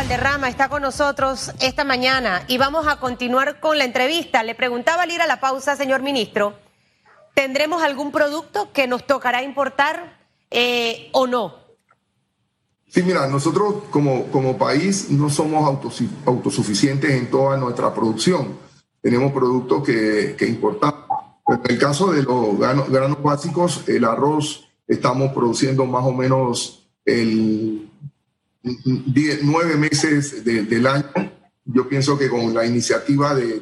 [0.00, 4.42] Valderrama está con nosotros esta mañana y vamos a continuar con la entrevista.
[4.42, 6.54] Le preguntaba al ir a la pausa, señor ministro,
[7.34, 10.18] ¿tendremos algún producto que nos tocará importar
[10.50, 11.54] eh, o no?
[12.88, 15.78] Sí, mira, nosotros como, como país no somos
[16.24, 18.56] autosuficientes en toda nuestra producción.
[19.02, 21.04] Tenemos productos que, que importamos.
[21.46, 27.89] En el caso de los granos básicos, el arroz, estamos produciendo más o menos el
[28.62, 31.06] nueve meses del año.
[31.64, 33.60] Yo pienso que con la iniciativa de,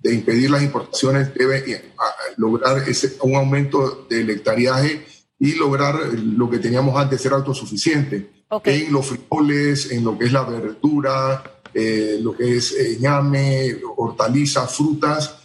[0.00, 1.82] de, impedir las importaciones debe eh,
[2.36, 5.06] lograr ese, un aumento del hectariaje
[5.38, 8.30] y lograr lo que teníamos antes, ser autosuficiente
[8.64, 13.76] en los frijoles, en lo que es la verdura, eh, lo que es eh, ñame,
[13.96, 15.36] hortalizas, frutas,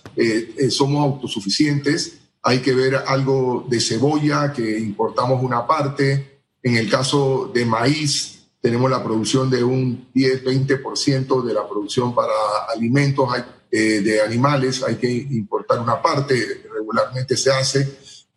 [0.70, 2.20] somos autosuficientes.
[2.42, 6.42] Hay que ver algo de cebolla, que importamos una parte.
[6.64, 12.34] En el caso de maíz, tenemos la producción de un 10-20% de la producción para
[12.76, 13.30] alimentos
[13.72, 17.88] eh, de animales, hay que importar una parte, regularmente se hace,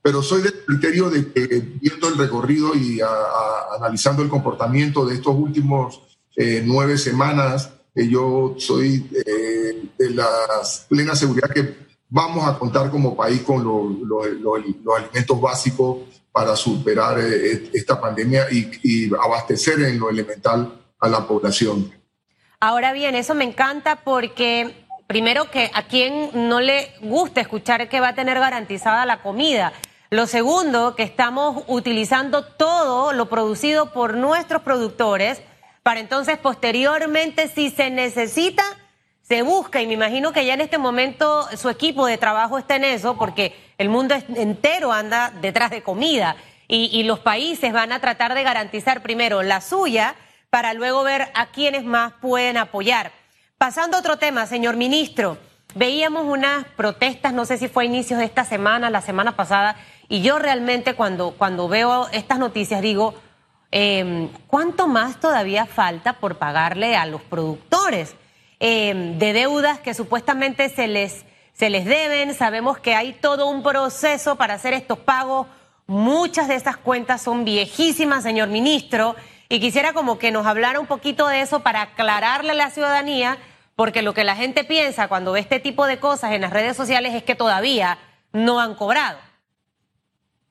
[0.03, 1.47] pero soy del criterio de que
[1.81, 3.01] viendo el recorrido y
[3.75, 6.03] analizando el comportamiento de estos últimos
[6.37, 10.29] eh, nueve semanas, eh, yo soy de la
[10.91, 11.75] plena seguridad que
[12.11, 14.27] vamos a contar como país con los
[14.95, 21.93] alimentos básicos para superar eh, esta pandemia y, abastecer en lo elemental a la población.
[22.61, 27.99] Ahora bien, eso me encanta porque primero que a quien no le gusta escuchar que
[27.99, 29.73] va a tener garantizada la comida.
[30.11, 35.41] Lo segundo, que estamos utilizando todo lo producido por nuestros productores
[35.83, 38.63] para entonces posteriormente, si se necesita,
[39.29, 39.81] se busca.
[39.81, 43.17] Y me imagino que ya en este momento su equipo de trabajo está en eso,
[43.17, 48.43] porque el mundo entero anda detrás de comida y, los países van a tratar de
[48.43, 50.15] garantizar primero la suya
[50.51, 53.13] para luego ver a quienes más pueden apoyar.
[53.57, 55.39] Pasando a otro tema, señor ministro,
[55.75, 59.77] veíamos unas protestas, no sé si fue a inicios de esta semana, la semana pasada,
[60.11, 63.15] y yo realmente cuando, cuando veo estas noticias digo,
[63.71, 68.15] em, ¿cuánto más todavía falta por pagarle a los productores
[68.61, 71.25] em, de deudas que supuestamente se les
[71.59, 75.49] se les deben, sabemos que hay todo un proceso para hacer estos pagos.
[75.89, 79.17] Muchas de esas cuentas son viejísimas, señor ministro,
[79.49, 83.39] y quisiera como que nos hablara un poquito de eso para aclararle a la ciudadanía,
[83.75, 86.77] porque lo que la gente piensa cuando ve este tipo de cosas en las redes
[86.77, 87.99] sociales es que todavía
[88.33, 89.19] no han cobrado.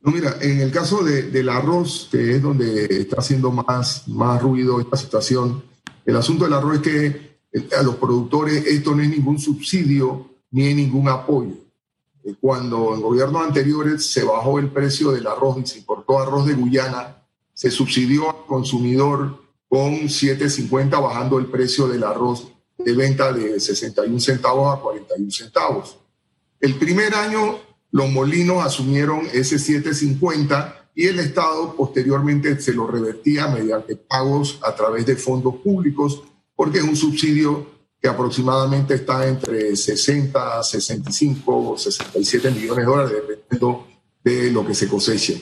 [0.01, 4.81] No, mira, en el caso del arroz, que es donde está haciendo más, más ruido
[4.81, 5.63] esta situación,
[6.06, 7.36] el asunto del arroz es que
[7.78, 11.56] a los productores esto no es ningún subsidio ni ningún apoyo.
[12.23, 16.45] Eh, cuando en gobiernos anteriores se bajó el precio del arroz y se importó arroz
[16.45, 17.23] de Guyana,
[17.53, 22.47] se subsidió al consumidor con 7.50 bajando el precio del arroz
[22.78, 25.97] de venta de 61 centavos a 41 centavos.
[26.59, 27.59] El primer año
[27.91, 34.75] los molinos asumieron ese 7.50 y el Estado posteriormente se lo revertía mediante pagos a
[34.75, 36.24] través de fondos públicos
[36.57, 37.68] porque es un subsidio
[38.01, 43.88] que aproximadamente está entre 60, 65 o 67 millones de dólares, dependiendo
[44.23, 45.41] de lo que se coseche.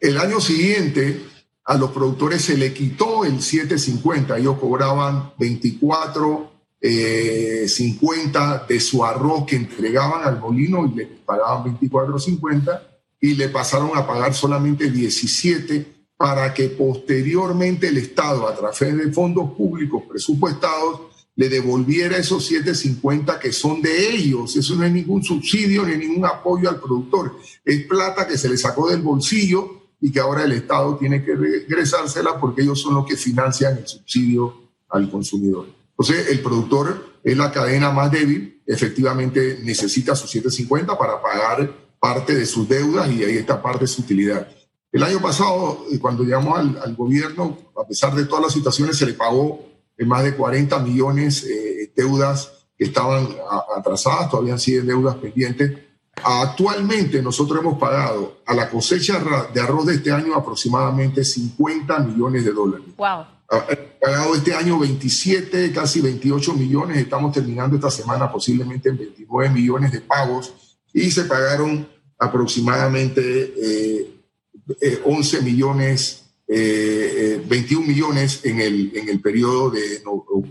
[0.00, 1.22] El año siguiente
[1.64, 9.04] a los productores se le quitó el 750, ellos cobraban 24, 50 eh, de su
[9.04, 12.80] arroz que entregaban al molino y le pagaban 24.50
[13.20, 19.12] y le pasaron a pagar solamente 17 para que posteriormente el Estado, a través de
[19.12, 21.02] fondos públicos presupuestados,
[21.36, 24.56] le devolviera esos 7.50 que son de ellos.
[24.56, 27.38] Eso no es ningún subsidio ni ningún apoyo al productor.
[27.64, 31.36] Es plata que se le sacó del bolsillo y que ahora el Estado tiene que
[31.36, 35.68] regresársela porque ellos son los que financian el subsidio al consumidor.
[35.90, 42.34] Entonces, el productor es la cadena más débil, efectivamente necesita sus 7.50 para pagar parte
[42.34, 44.48] de sus deudas y ahí está parte de su utilidad.
[44.90, 48.96] El año pasado, eh, cuando llegamos al, al gobierno, a pesar de todas las situaciones,
[48.96, 49.68] se le pagó
[50.06, 53.28] más de 40 millones de eh, deudas que estaban
[53.76, 55.72] atrasadas, todavía siguen deudas pendientes.
[56.22, 59.20] Actualmente nosotros hemos pagado a la cosecha
[59.52, 62.86] de arroz de este año aproximadamente 50 millones de dólares.
[62.96, 63.24] Wow.
[64.00, 66.98] Pagado este año 27, casi 28 millones.
[66.98, 70.52] Estamos terminando esta semana posiblemente en 29 millones de pagos
[70.92, 71.88] y se pagaron
[72.18, 74.17] aproximadamente 11
[74.80, 80.02] eh, eh, millones eh, 21 eh, millones en el, en el periodo de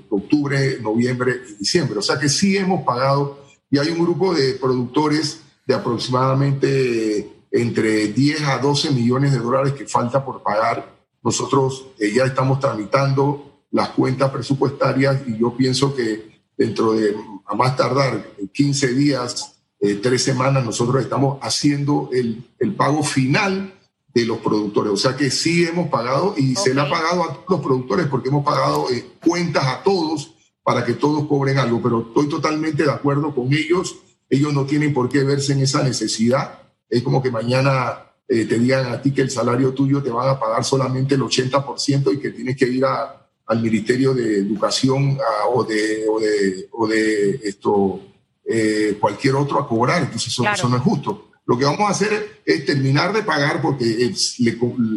[0.10, 1.98] octubre, noviembre y diciembre.
[1.98, 8.08] O sea que sí hemos pagado y hay un grupo de productores de aproximadamente entre
[8.08, 10.96] 10 a 12 millones de dólares que falta por pagar.
[11.24, 17.16] Nosotros eh, ya estamos tramitando las cuentas presupuestarias y yo pienso que dentro de,
[17.46, 23.74] a más tardar, 15 días, eh, tres semanas, nosotros estamos haciendo el, el, pago final
[24.18, 24.92] de los productores.
[24.92, 28.08] O sea que sí hemos pagado y se le ha pagado a todos los productores
[28.08, 30.34] porque hemos pagado eh, cuentas a todos
[30.64, 31.82] para que todos cobren algo.
[31.84, 33.96] Pero estoy totalmente de acuerdo con ellos.
[34.28, 36.64] Ellos no tienen por qué verse en esa necesidad.
[36.90, 40.30] Es como que mañana eh, te digan a ti que el salario tuyo te van
[40.30, 45.18] a pagar solamente el 80% y que tienes que ir a, al Ministerio de Educación
[45.54, 48.00] o, de, o, de, o de esto,
[48.44, 50.02] eh, cualquier otro a cobrar.
[50.02, 51.30] Entonces eso, eso, no es justo.
[51.48, 54.12] Lo que vamos a hacer es terminar de pagar porque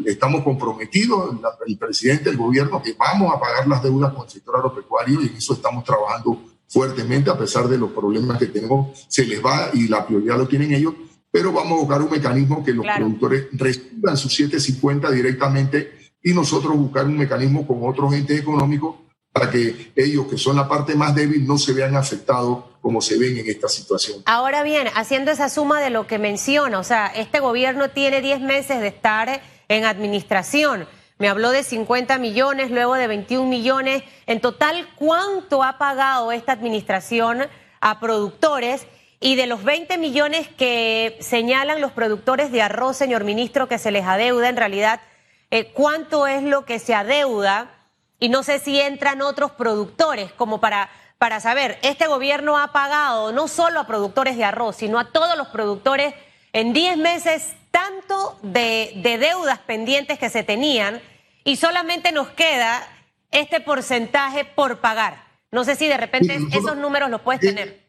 [0.05, 4.56] estamos comprometidos, el presidente, el gobierno, que vamos a pagar las deudas con el sector
[4.56, 9.06] agropecuario y en eso estamos trabajando fuertemente a pesar de los problemas que tenemos.
[9.06, 10.94] Se les va y la prioridad lo tienen ellos,
[11.31, 16.76] pero vamos a buscar un mecanismo que los productores reciban sus 750 directamente y nosotros
[16.76, 18.96] buscar un mecanismo con otros entes económicos
[19.32, 23.19] para que ellos, que son la parte más débil, no se vean afectados como se
[23.19, 24.23] ven en esta situación.
[24.27, 28.41] Ahora bien, haciendo esa suma de lo que menciona, o sea, este gobierno tiene 10
[28.41, 30.88] meses de estar en administración.
[31.19, 34.03] Me habló de 50 millones, luego de 21 millones.
[34.27, 37.43] En total, ¿cuánto ha pagado esta administración
[37.81, 38.87] a productores?
[39.21, 43.91] Y de los 20 millones que señalan los productores de arroz, señor ministro, que se
[43.91, 45.03] les adeuda, en realidad,
[45.50, 47.80] eh, ¿cuánto es lo que se adeuda?
[48.20, 53.32] Y no sé si entran otros productores, como para, para saber, este gobierno ha pagado
[53.32, 56.14] no solo a productores de arroz, sino a todos los productores
[56.52, 61.00] en 10 meses tanto de, deudas pendientes que se tenían
[61.44, 62.87] y solamente nos queda
[63.31, 65.25] este porcentaje por pagar.
[65.50, 67.88] No sé si de repente esos números los puedes tener.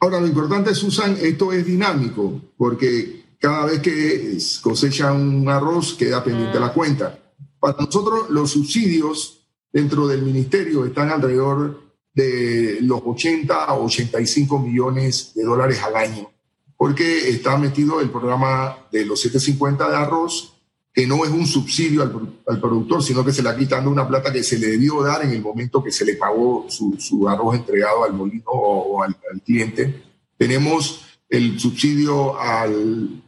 [0.00, 6.24] Ahora, lo importante, Susan, esto es dinámico, porque cada vez que cosecha un arroz queda
[6.24, 6.74] pendiente la mm.
[6.74, 7.18] cuenta.
[7.62, 11.80] Para nosotros, los subsidios dentro del ministerio están alrededor
[12.12, 16.28] de los 80 o 85 millones de dólares al año,
[16.76, 20.54] porque está metido el programa de los 750 de arroz,
[20.92, 24.32] que no es un subsidio al, productor, sino que se le está quitando una plata
[24.32, 28.02] que se le debió dar en el momento que se le pagó su, arroz entregado
[28.02, 29.14] al molino o, al,
[29.44, 30.02] cliente.
[30.36, 33.22] Tenemos el subsidio al,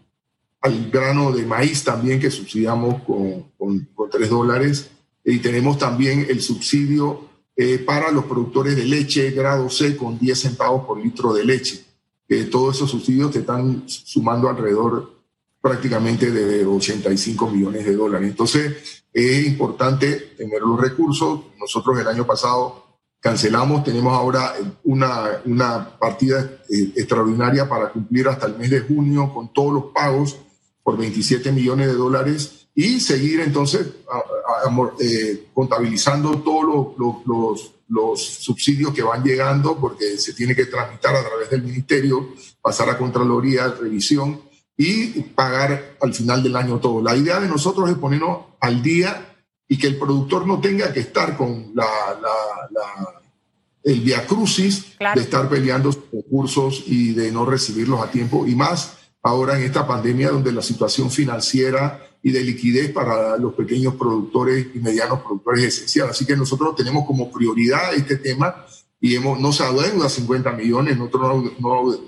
[0.65, 4.91] al, grano de maíz también, que subsidiamos con, con, con 3 dólares.
[5.25, 10.39] Y tenemos también el subsidio eh, para los productores de leche grado C con 10
[10.39, 11.85] centavos por litro de leche.
[12.29, 15.13] Eh, todos esos subsidios te están sumando alrededor
[15.61, 18.29] prácticamente de 85 millones de dólares.
[18.29, 21.41] Entonces, es importante tener los recursos.
[21.59, 22.85] Nosotros el año pasado
[23.21, 24.53] cancelamos, tenemos ahora
[24.83, 29.85] una, una partida eh, extraordinaria para cumplir hasta el mes de junio con todos los
[29.95, 30.39] pagos
[30.85, 33.87] por 27 millones de dólares y seguir entonces
[35.01, 41.25] eh, contabilizando todos los, los, subsidios que van llegando porque se tiene que tramitar a
[41.25, 44.43] través del ministerio, pasar a Contraloría, revisión
[44.77, 47.01] y pagar al final del año todo.
[47.01, 49.35] La idea de nosotros es ponernos al día
[49.69, 51.87] y que el productor no tenga que estar con la,
[52.21, 53.23] la,
[53.85, 59.04] el viacrucis de estar peleando sus recursos y de no recibirlos a tiempo y más
[59.25, 64.67] ahora en esta pandemia donde la situación financiera y de liquidez para los pequeños productores
[64.75, 66.11] y medianos productores es esencial.
[66.11, 68.65] Así que nosotros tenemos como prioridad este tema
[69.01, 71.99] y hemos, no se adeuda 50 millones, nosotros no,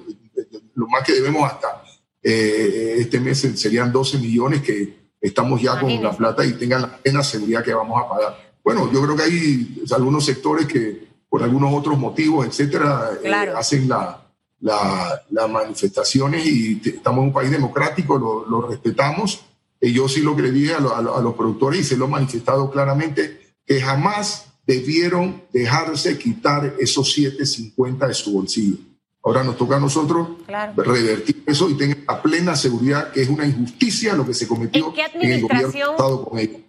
[0.75, 1.83] lo más que debemos hasta
[2.23, 6.97] eh, este mes serían 12 millones que estamos ya con la plata y tengan la
[6.99, 8.53] plena seguridad que vamos a pagar.
[8.63, 13.89] Bueno, yo creo que hay algunos sectores que por algunos otros motivos, etcétera, eh, hacen
[13.89, 14.26] la,
[14.61, 19.45] las manifestaciones y estamos en un país democrático, lo, respetamos.
[19.81, 22.71] Y yo sí lo que le dije a, los productores y se lo he manifestado
[22.71, 28.77] claramente, que jamás debieron dejarse quitar esos 7.50 de su bolsillo.
[29.23, 30.29] Ahora nos toca a nosotros
[30.77, 34.87] revertir eso y tener la plena seguridad que es una injusticia lo que se cometió
[34.87, 35.97] ¿En, qué administración,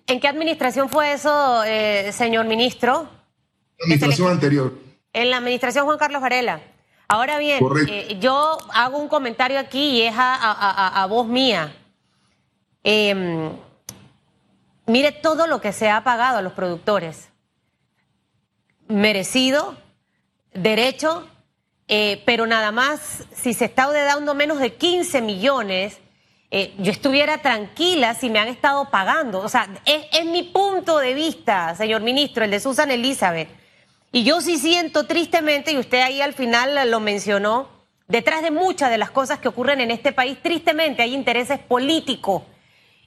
[0.07, 3.07] ¿En qué administración fue eso, eh, señor ministro?
[3.79, 4.73] administración anterior.
[5.13, 6.61] En la administración Juan Carlos Varela.
[7.09, 11.73] Ahora bien, eh, yo hago un comentario aquí y es a, voz mía.
[12.83, 13.51] Em,
[14.85, 17.29] mire todo lo que se ha pagado a los productores.
[18.89, 19.77] Merecido,
[20.53, 21.25] derecho,
[21.87, 25.99] eh, pero nada más, si se está dando menos de 15 millones,
[26.51, 29.39] eh, yo estuviera tranquila si me han estado pagando.
[29.39, 33.66] O sea, es, es mi punto de vista, señor ministro, el de Susan Elizabeth.
[34.17, 37.69] Y yo sí siento tristemente, y usted ahí al final lo mencionó,
[38.07, 42.41] detrás de muchas de las cosas que ocurren en este país, tristemente hay intereses políticos.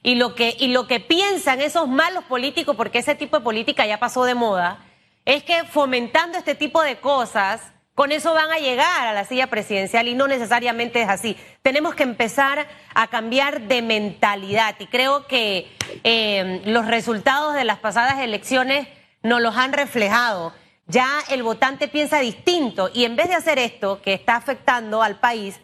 [0.03, 3.85] y lo que, y lo que piensan esos malos políticos, porque ese tipo de política
[3.85, 4.85] ya pasó de moda,
[5.25, 7.59] es que fomentando este tipo de cosas,
[7.93, 11.35] con eso van a llegar a la silla presidencial y no necesariamente es así.
[11.61, 15.67] Tenemos que empezar a cambiar de mentalidad y creo que
[16.05, 18.87] eh, los resultados de las pasadas elecciones
[19.23, 20.53] nos los han reflejado.
[20.87, 25.19] Ya el votante piensa distinto y en vez de hacer esto que está afectando al
[25.19, 25.59] país,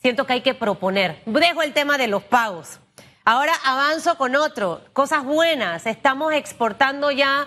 [0.00, 1.22] siento que hay que proponer.
[1.26, 2.80] Dejo el tema de los pagos.
[3.24, 4.82] Ahora avanzo con otro.
[4.92, 5.86] Cosas buenas.
[5.86, 7.46] Estamos exportando ya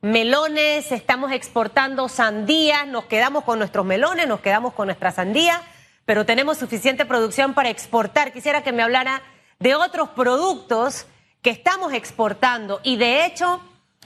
[0.00, 5.60] melones, estamos exportando sandías, nos quedamos con nuestros melones, nos quedamos con nuestra sandía,
[6.04, 8.32] pero tenemos suficiente producción para exportar.
[8.32, 9.22] Quisiera que me hablara
[9.58, 11.06] de otros productos
[11.42, 13.60] que estamos exportando y de hecho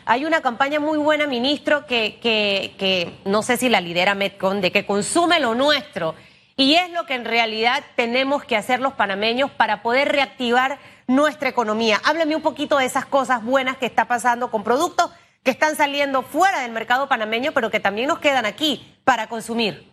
[0.05, 4.87] hay una campaña muy buena, ministro, que, no sé si la lidera Metcon, de que
[4.87, 6.15] consume lo nuestro.
[6.57, 11.49] Y es lo que en realidad tenemos que hacer los panameños para poder reactivar nuestra
[11.49, 12.01] economía.
[12.05, 15.11] Hábleme un poquito de esas cosas buenas que está pasando con productos
[15.43, 19.93] que están saliendo fuera del mercado panameño, pero que también nos quedan aquí para consumir.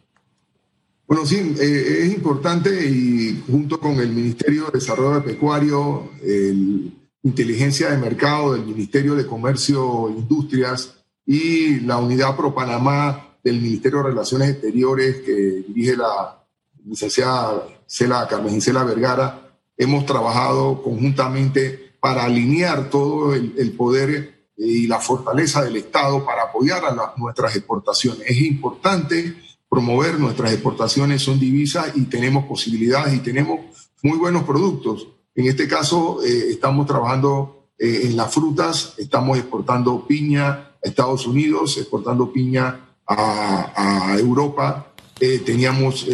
[1.08, 7.89] Bueno, sí, eh, es importante y junto con el Ministerio de Desarrollo Pecuario, el Inteligencia
[7.89, 10.95] de Mercado del Ministerio de Comercio e Industrias
[11.25, 16.43] y la Unidad Pro Panamá del Ministerio de Relaciones Exteriores que dirige la
[16.85, 24.88] licenciada Cela Carmen Gisela Vergara, hemos trabajado conjuntamente para alinear todo el, el poder y
[24.88, 28.21] la fortaleza del Estado para apoyar a nuestras exportaciones.
[28.27, 29.35] Es importante
[29.69, 33.59] promover nuestras exportaciones, son divisas y tenemos posibilidades y tenemos
[34.01, 35.07] muy buenos productos.
[35.39, 41.25] En este caso, eh, estamos trabajando eh, en las frutas, estamos exportando piña a Estados
[41.25, 44.91] Unidos, exportando piña a, Europa.
[45.17, 46.05] Eh, teníamos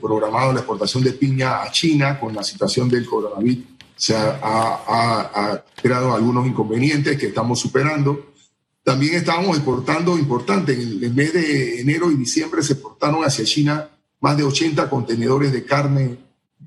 [0.00, 6.12] programado la exportación de piña a China con la situación del coronavirus se ha, creado
[6.12, 8.32] algunos inconvenientes que estamos superando.
[8.82, 10.72] También estábamos exportando importante.
[10.72, 15.52] En el mes de enero y diciembre se exportaron hacia China más de 80 contenedores
[15.52, 16.18] de carne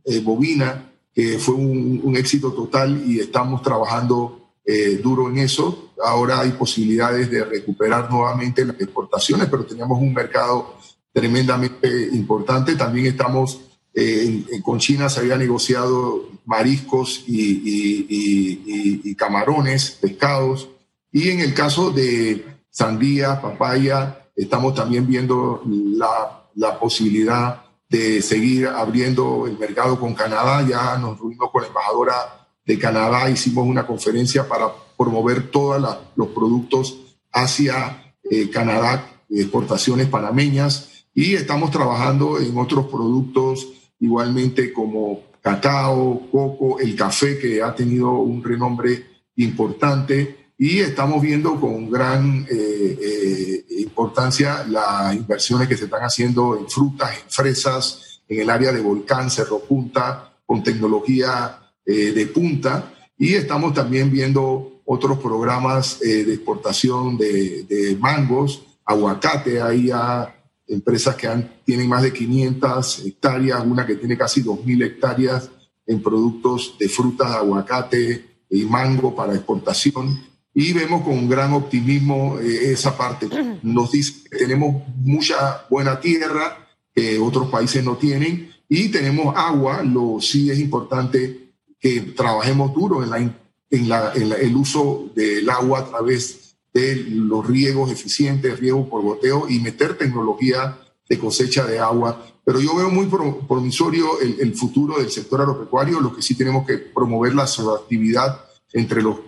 [0.05, 5.93] eh, bovina, que fue un, éxito total y estamos trabajando eh, duro en eso.
[6.03, 10.75] Ahora hay posibilidades de recuperar nuevamente las exportaciones, pero teníamos un mercado
[11.13, 12.75] tremendamente importante.
[12.75, 13.61] También estamos
[13.97, 20.67] eh, con China se había negociado mariscos y, camarones, pescados.
[21.13, 28.67] Y en el caso de sandía, papaya, estamos también viendo la, la posibilidad de seguir
[28.67, 30.65] abriendo el mercado con Canadá.
[30.67, 36.27] Ya nos reunimos con la embajadora de Canadá, hicimos una conferencia para promover todos los
[36.29, 36.97] productos
[37.31, 43.67] hacia eh, Canadá, exportaciones panameñas, y estamos trabajando en otros productos
[43.99, 51.59] igualmente como cacao, coco, el café que ha tenido un renombre importante y estamos viendo
[51.59, 58.21] con gran eh, eh, importancia las inversiones que se están haciendo en frutas, en fresas,
[58.27, 64.09] en el área de volcán, Cerro Punta, con tecnología eh, de punta y estamos también
[64.11, 70.35] viendo otros programas de exportación de, mangos, aguacate, ahí ya
[70.67, 75.49] empresas que han, tienen más de 500 hectáreas, una que tiene casi 2.000 hectáreas
[75.87, 80.34] en productos de frutas, aguacate y mango para exportación.
[80.57, 83.27] Y vemos con gran optimismo eh, esa parte.
[83.61, 89.83] Nos dice que tenemos mucha buena tierra que otros países no tienen y tenemos agua.
[89.83, 95.49] Lo sí es importante que trabajemos duro en, la, en, la, en el uso del
[95.49, 100.77] agua a través de los riegos eficientes, riego por goteo y meter tecnología
[101.09, 102.25] de cosecha de agua.
[102.45, 106.77] Pero yo veo muy promisorio el, futuro del sector agropecuario, lo que sí tenemos que
[106.77, 109.19] promover la actividad entre los,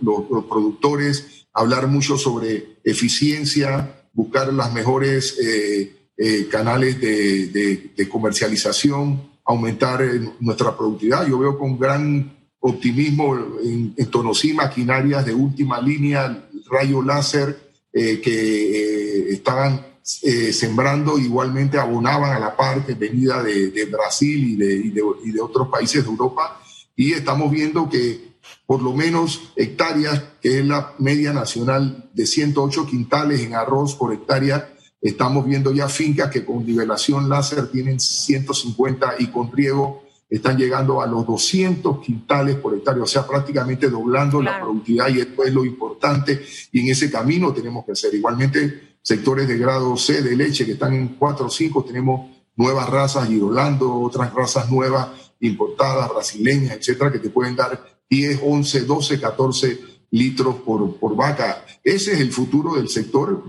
[0.49, 10.19] productores, hablar mucho sobre eficiencia, buscar las mejores eh, eh, canales de, comercialización, aumentar eh,
[10.39, 11.27] nuestra productividad.
[11.27, 19.29] Yo veo con gran optimismo en, en Tonosí maquinarias de última línea, rayo láser que
[19.31, 26.09] estaban sembrando, igualmente abonaban a la parte venida de, Brasil y de, otros países de
[26.09, 26.61] Europa.
[26.95, 28.26] Y estamos viendo que
[28.65, 34.13] por lo menos hectáreas, que es la media nacional de 108 quintales en arroz por
[34.13, 40.57] hectárea, estamos viendo ya fincas que con nivelación láser tienen 150 y con riego están
[40.57, 45.43] llegando a los 200 quintales por hectárea, o sea, prácticamente doblando la productividad y esto
[45.43, 48.13] es lo importante y en ese camino tenemos que hacer.
[48.13, 52.89] Igualmente, sectores de grado C de leche que están en 4 o 5, tenemos nuevas
[52.89, 55.07] razas girolando, otras razas nuevas
[55.39, 59.79] importadas, brasileñas, etcétera, que te pueden dar 10, 11, 12, 14
[60.11, 61.65] litros por, por vaca.
[61.83, 63.43] Ese es el futuro del sector,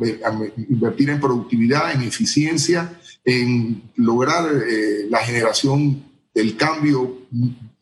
[0.69, 7.19] invertir en productividad, en eficiencia, en lograr eh, la generación del cambio,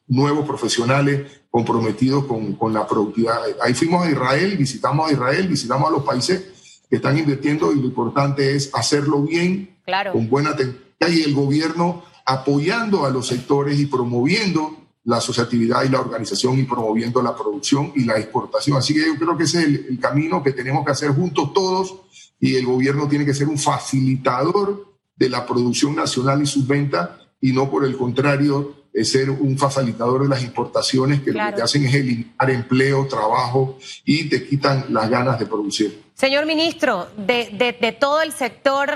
[0.08, 3.40] nuevos profesionales comprometidos con, con, la productividad.
[3.62, 7.76] Ahí fuimos a Israel, visitamos a Israel, visitamos a los países que están invirtiendo y
[7.76, 9.76] lo importante es hacerlo bien,
[10.12, 15.88] con buena tecnología y el gobierno apoyando a los sectores y promoviendo la asociatividad y
[15.88, 18.76] la organización y promoviendo la producción y la exportación.
[18.76, 21.94] Así que yo creo que ese es el, camino que tenemos que hacer juntos todos
[22.40, 27.08] y el gobierno tiene que ser un facilitador de la producción nacional y sus ventas
[27.40, 31.84] y no por el contrario ser un facilitador de las importaciones que lo que hacen
[31.84, 36.02] es eliminar empleo, trabajo y te quitan las ganas de producir.
[36.14, 38.90] Señor ministro, de, de todo el sector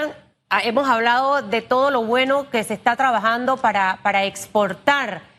[0.49, 5.30] ah, hemos hablado de todo lo bueno que se está trabajando para, para exportar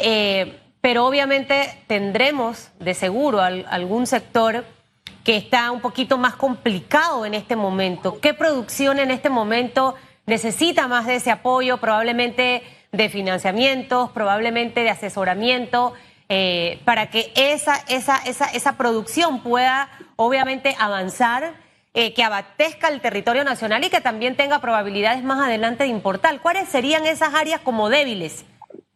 [0.00, 4.64] eh, pero obviamente tendremos de seguro algún sector
[5.24, 8.20] que está un poquito más complicado en este momento.
[8.20, 9.94] ¿Qué producción en este momento
[10.26, 11.78] necesita más de ese apoyo?
[11.78, 15.92] Probablemente de financiamientos, probablemente de asesoramiento,
[16.28, 21.54] eh, para que esa, esa, esa, esa producción pueda obviamente avanzar,
[21.92, 26.40] eh, que abatezca el territorio nacional y que también tenga probabilidades más adelante de importar.
[26.40, 28.44] ¿Cuáles serían esas áreas como débiles?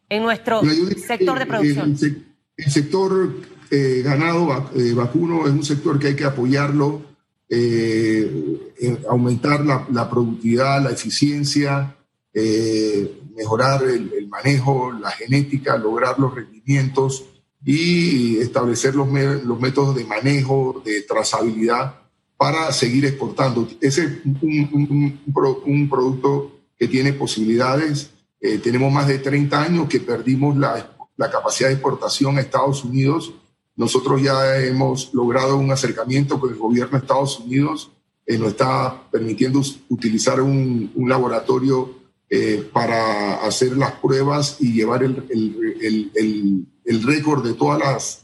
[0.09, 0.61] En nuestro
[1.07, 1.97] sector de producción?
[2.57, 3.33] El, sector
[3.69, 7.01] eh, ganado eh, vacuno es un sector que hay que apoyarlo,
[7.49, 8.57] eh,
[9.09, 11.95] aumentar la, productividad, la eficiencia,
[13.35, 17.25] mejorar el, manejo, la genética, lograr los rendimientos
[17.63, 19.07] y establecer los,
[19.43, 21.95] los métodos de manejo, de trazabilidad
[22.37, 23.67] para seguir exportando.
[23.79, 25.19] Ese es un,
[25.65, 28.11] un producto que tiene posibilidades
[28.45, 32.83] eh, tenemos más de 30 años que perdimos la, la, capacidad de exportación a Estados
[32.83, 33.33] Unidos.
[33.75, 37.91] Nosotros ya hemos logrado un acercamiento con el gobierno de Estados Unidos.
[38.25, 45.03] Eh, nos está permitiendo utilizar un, un laboratorio eh, para hacer las pruebas y llevar
[45.03, 48.19] el, el, el, el récord de todas las,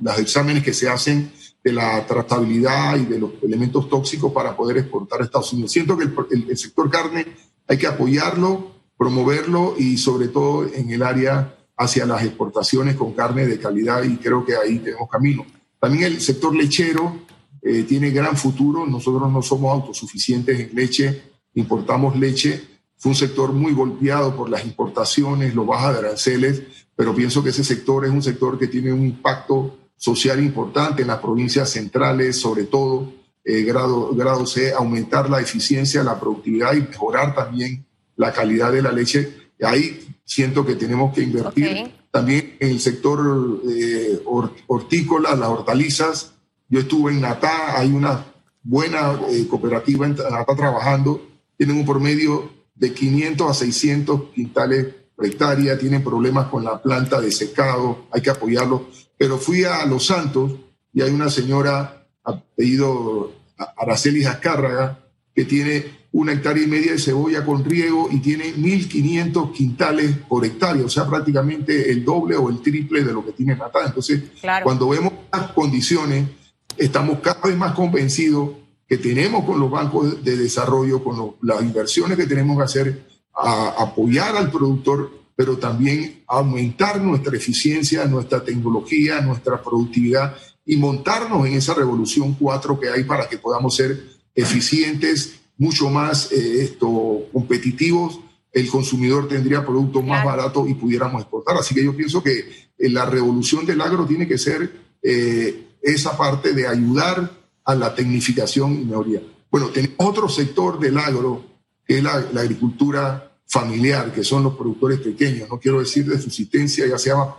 [0.00, 1.32] las, exámenes que se hacen
[1.62, 5.72] de la tratabilidad y de los elementos tóxicos para poder exportar a Estados Unidos.
[5.72, 7.26] Siento que el, sector carne
[7.68, 8.71] hay que apoyarlo
[9.02, 14.16] promoverlo y sobre todo en el área hacia las exportaciones con carne de calidad y
[14.16, 15.44] creo que ahí tenemos camino.
[15.80, 17.16] También el sector lechero
[17.60, 18.86] eh, tiene gran futuro.
[18.86, 21.20] Nosotros no somos autosuficientes en leche,
[21.54, 22.62] importamos leche.
[22.96, 26.62] Fue un sector muy golpeado por las importaciones, los bajas de aranceles,
[26.94, 31.08] pero pienso que ese sector es un sector que tiene un impacto social importante en
[31.08, 33.12] las provincias centrales, sobre todo
[33.44, 37.84] eh, grado, grado C, aumentar la eficiencia, la productividad y mejorar también
[38.22, 39.50] la calidad de la leche.
[39.62, 41.92] Ahí siento que tenemos que invertir.
[42.10, 44.20] También en el sector eh,
[44.66, 46.32] hortícola, las hortalizas.
[46.68, 48.24] Yo estuve en Natá, hay una
[48.62, 51.26] buena eh, cooperativa en Natá trabajando.
[51.56, 57.20] Tienen un promedio de 500 a 600 quintales por hectárea, tienen problemas con la planta
[57.20, 58.88] de secado, hay que apoyarlo.
[59.18, 60.52] Pero fui a Los Santos
[60.92, 63.32] y hay una señora apellido
[63.76, 64.98] Araceli Azcárraga
[65.34, 70.44] que tiene una hectárea y media de cebolla con riego y tiene 1.500 quintales por
[70.44, 73.84] hectárea, o sea, prácticamente el doble o el triple de lo que tiene Natal.
[73.86, 74.22] Entonces,
[74.62, 76.28] cuando vemos las condiciones,
[76.76, 78.50] estamos cada vez más convencidos
[78.86, 83.74] que tenemos con los bancos de desarrollo, con las inversiones que tenemos que hacer, a
[83.78, 91.54] apoyar al productor, pero también aumentar nuestra eficiencia, nuestra tecnología, nuestra productividad y montarnos en
[91.54, 93.98] esa revolución 4 que hay para que podamos ser
[94.34, 98.18] eficientes mucho más eh, esto, competitivos,
[98.52, 101.56] el consumidor tendría productos más baratos y pudiéramos exportar.
[101.56, 102.36] Así que yo pienso que
[102.76, 107.30] eh, la revolución del agro tiene que ser eh, esa parte de ayudar
[107.64, 109.22] a la tecnificación y mejoría.
[109.52, 111.44] Bueno, tenemos otro sector del agro,
[111.86, 115.48] que es la, agricultura familiar, que son los productores pequeños.
[115.48, 117.36] No quiero decir de subsistencia, ya se llama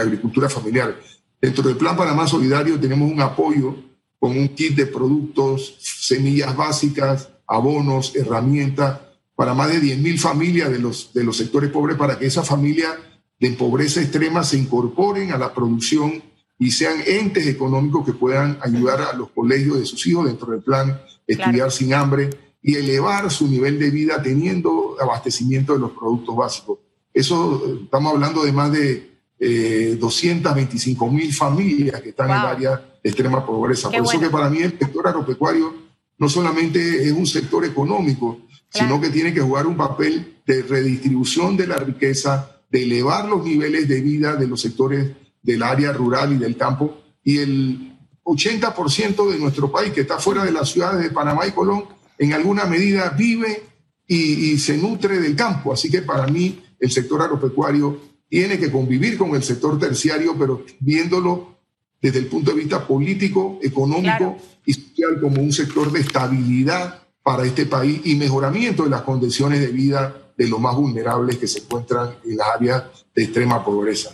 [0.00, 0.98] agricultura familiar.
[1.38, 3.76] Dentro del Plan Panamá Solidario tenemos un apoyo
[4.26, 8.98] con un kit de productos, semillas básicas, abonos, herramientas,
[9.36, 12.92] para más de 10.000 familias de los, de los sectores pobres, para que esas familias
[13.38, 16.24] de pobreza extrema se incorporen a la producción
[16.58, 20.62] y sean entes económicos que puedan ayudar a los colegios de sus hijos dentro del
[20.62, 26.34] plan Estudiar sin hambre y elevar su nivel de vida teniendo abastecimiento de los productos
[26.34, 26.78] básicos.
[27.14, 32.46] Eso eh, estamos hablando de más de eh, 225 mil familias que están en el
[32.46, 33.90] área de extrema pobreza.
[33.90, 35.74] Por eso que para mí el sector agropecuario
[36.18, 41.56] no solamente es un sector económico, sino que tiene que jugar un papel de redistribución
[41.56, 45.10] de la riqueza, de elevar los niveles de vida de los sectores
[45.42, 47.02] del área rural y del campo.
[47.22, 51.52] Y el 80% de nuestro país que está fuera de las ciudades de Panamá y
[51.52, 51.84] Colón,
[52.18, 53.64] en alguna medida vive
[54.06, 55.72] y, y se nutre del campo.
[55.72, 60.64] Así que para mí el sector agropecuario tiene que convivir con el sector terciario, pero
[60.80, 61.56] viéndolo
[62.00, 67.44] desde el punto de vista político, económico y social como un sector de estabilidad para
[67.44, 71.60] este país y mejoramiento de las condiciones de vida de los más vulnerables que se
[71.60, 72.84] encuentran en las áreas
[73.14, 74.10] de extrema pobreza.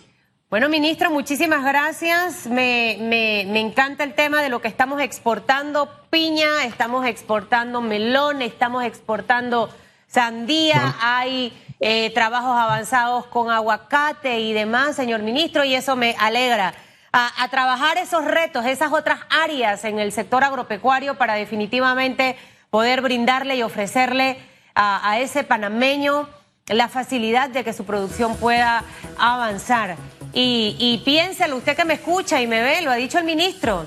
[0.48, 2.46] Bueno, ministro, muchísimas gracias.
[2.46, 8.42] Me, me, me, encanta el tema de lo que estamos exportando, piña, estamos exportando melón,
[8.42, 9.70] estamos exportando
[10.06, 11.52] sandía, hay
[11.84, 16.74] eh, trabajos avanzados con aguacate y demás, señor ministro, y eso me alegra.
[17.12, 22.36] A, trabajar esos retos, esas otras áreas en el sector agropecuario para definitivamente
[22.70, 24.38] poder brindarle y ofrecerle
[24.76, 26.28] a, ese panameño
[26.68, 28.84] la facilidad de que su producción pueda
[29.18, 29.96] avanzar.
[30.32, 33.84] Y, y piénselo, usted que me escucha y me ve, lo ha dicho el ministro.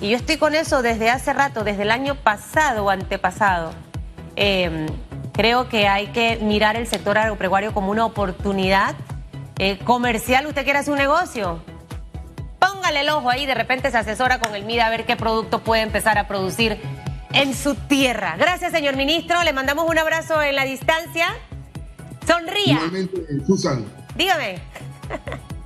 [0.00, 3.74] Y yo estoy con eso desde hace rato, desde el año pasado o antepasado.
[4.34, 4.86] Eh,
[5.34, 8.94] creo que hay que mirar el sector agropecuario como una oportunidad
[9.58, 10.46] eh, comercial.
[10.46, 11.62] ¿Usted quiere hacer un negocio?
[12.58, 15.62] Póngale el ojo ahí, de repente se asesora con el MIDA a ver qué producto
[15.62, 16.78] puede empezar a producir
[17.32, 18.36] en su tierra.
[18.38, 19.42] Gracias, señor ministro.
[19.42, 21.26] Le mandamos un abrazo en la distancia.
[22.26, 22.80] Sonría.
[23.46, 23.84] Susan.
[24.16, 24.58] Dígame.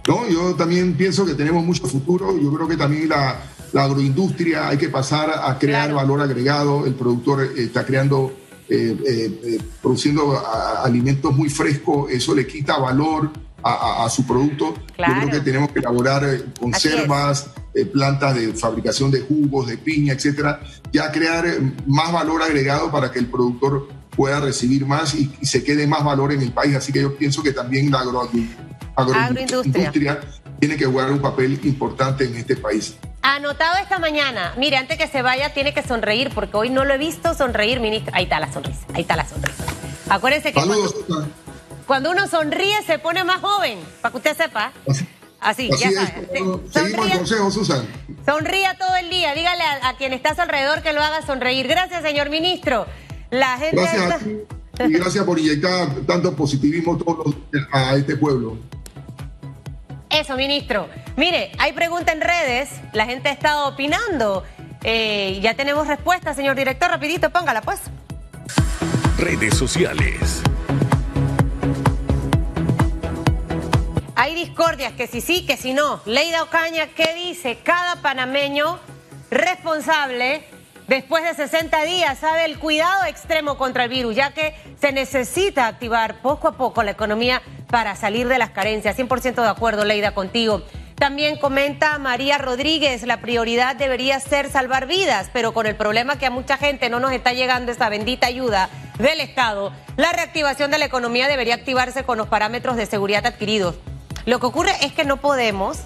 [0.09, 2.37] No, yo también pienso que tenemos mucho futuro.
[2.41, 3.37] Yo creo que también la,
[3.73, 5.97] la agroindustria hay que pasar a crear claro.
[5.97, 6.87] valor agregado.
[6.87, 8.33] El productor está creando,
[8.69, 12.11] eh, eh, produciendo a, alimentos muy frescos.
[12.11, 13.31] Eso le quita valor
[13.63, 14.75] a, su producto.
[14.97, 15.15] Claro.
[15.15, 17.51] Yo creo que tenemos que elaborar eh, conservas,
[17.93, 20.61] plantas de fabricación de jugos, de piña, etcétera.
[20.93, 21.45] Ya crear
[21.87, 26.03] más valor agregado para que el productor pueda recibir más y, y se quede más
[26.03, 26.75] valor en el país.
[26.77, 30.21] Así que yo pienso que también la agroindustria agroindustria
[30.59, 32.97] tiene que jugar un papel importante en este país.
[33.29, 34.55] Anotado esta mañana.
[34.57, 37.79] Mire, antes que se vaya, tiene que sonreír, porque hoy no lo he visto sonreír,
[37.79, 38.11] ministro.
[38.15, 39.65] Ahí está la sonrisa, ahí está la sonrisa.
[40.09, 41.29] Acuérdense que Saludos, cuando,
[41.87, 44.73] cuando, uno sonríe se pone más joven, para que usted sepa.
[44.89, 45.07] Así,
[45.41, 46.27] Así, ya es, sabe.
[46.71, 47.87] Seguimos el consejo, Susan.
[48.25, 49.35] Sonría todo el día.
[49.35, 51.69] Dígale a, a, quien está a su alrededor que lo haga sonreír.
[51.69, 52.87] Gracias, señor ministro.
[53.31, 53.77] La gente.
[53.77, 54.15] Gracias está...
[54.15, 54.39] a ti
[54.87, 57.35] y gracias por inyectar tanto positivismo todos
[57.73, 58.57] a este pueblo.
[60.11, 60.89] Eso, ministro.
[61.17, 64.45] Mire, hay pregunta en redes, la gente ha estado opinando.
[64.83, 66.91] Eh, ya tenemos respuesta, señor director.
[66.91, 67.81] Rapidito, póngala pues.
[69.19, 70.43] Redes sociales.
[74.15, 76.01] Hay discordias, que si sí, que si no.
[76.07, 77.59] Leida Ocaña, ¿qué dice?
[77.63, 78.79] Cada panameño
[79.31, 80.43] responsable
[80.89, 85.67] después de 60 días sabe el cuidado extremo contra el virus, ya que se necesita
[85.67, 88.99] activar poco a poco la economía para salir de las carencias.
[88.99, 90.63] 100% de acuerdo, Leida, contigo.
[90.95, 96.27] También comenta María Rodríguez, la prioridad debería ser salvar vidas, pero con el problema que
[96.27, 100.79] a mucha gente no nos está llegando esa bendita ayuda del Estado, la reactivación de
[100.79, 103.77] la economía debería activarse con los parámetros de seguridad adquiridos.
[104.27, 105.79] Lo que ocurre es que no podemos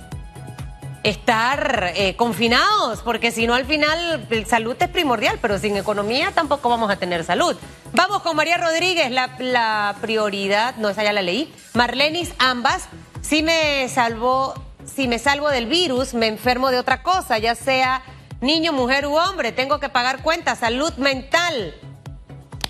[1.03, 6.69] estar eh, confinados, porque si no al final salud es primordial, pero sin economía tampoco
[6.69, 7.57] vamos a tener salud.
[7.93, 11.53] Vamos con María Rodríguez, la, la prioridad, no, esa ya la leí.
[11.75, 12.89] Marlenis, ambas,
[13.21, 18.03] si me salvó, si me salvo del virus, me enfermo de otra cosa, ya sea
[18.41, 21.75] niño, mujer u hombre, tengo que pagar cuentas, salud mental.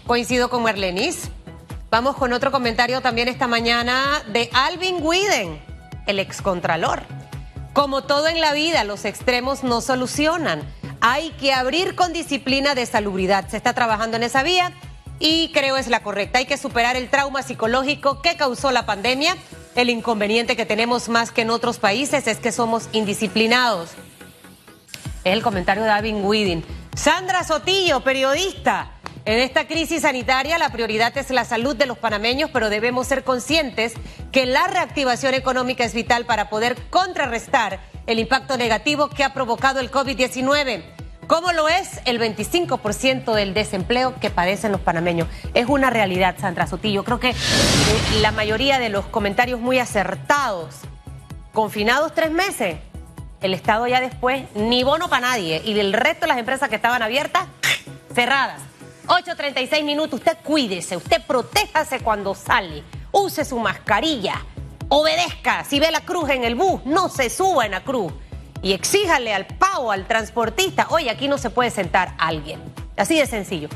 [0.07, 1.31] Coincido con Marlenis.
[1.91, 5.63] Vamos con otro comentario también esta mañana de Alvin Widen,
[6.07, 7.03] el excontralor.
[7.73, 10.63] Como todo en la vida, los extremos no solucionan.
[11.01, 13.49] Hay que abrir con disciplina de salubridad.
[13.49, 14.73] Se está trabajando en esa vía
[15.19, 16.39] y creo es la correcta.
[16.39, 19.37] Hay que superar el trauma psicológico que causó la pandemia.
[19.75, 23.91] El inconveniente que tenemos más que en otros países es que somos indisciplinados.
[25.25, 26.65] Es el comentario de Avin Widin.
[26.95, 28.91] Sandra Sotillo, periodista.
[29.25, 33.23] En esta crisis sanitaria la prioridad es la salud de los panameños, pero debemos ser
[33.23, 33.95] conscientes
[34.33, 39.79] que la reactivación económica es vital para poder contrarrestar el impacto negativo que ha provocado
[39.79, 40.83] el COVID-19,
[41.29, 45.29] como lo es el 25% del desempleo que padecen los panameños.
[45.55, 47.05] Es una realidad, Sandra Sotillo.
[47.05, 47.33] Creo que
[48.23, 50.75] la mayoría de los comentarios muy acertados.
[51.53, 52.77] Confinados tres meses,
[53.41, 56.77] el Estado ya después ni bono para nadie y del resto de las empresas que
[56.77, 57.45] estaban abiertas,
[58.15, 58.72] cerradas.
[59.13, 64.43] 8.36 minutos, usted cuídese, usted protéjase cuando sale, use su mascarilla,
[64.89, 68.11] obedezca, si ve la cruz en el bus, no se suba en la cruz.
[68.63, 72.63] Y exíjale al pavo, al transportista, oye, aquí no se puede sentar alguien.
[72.97, 73.69] Así de sencillo.